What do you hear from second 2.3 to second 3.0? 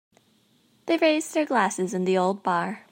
bar.